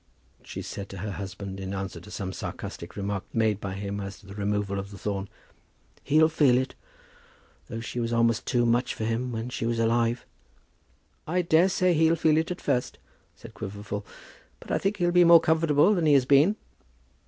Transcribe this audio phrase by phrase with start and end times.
[0.43, 4.17] she said to her husband, in answer to some sarcastic remark made by him as
[4.19, 5.29] to the removal of the thorn.
[6.03, 6.73] "He'll feel it,
[7.67, 10.25] though she was almost too many for him while she was alive."
[11.27, 12.97] "I daresay he'll feel it at first,"
[13.35, 14.03] said Quiverful;
[14.59, 16.55] "but I think he'll be more comfortable than he has been."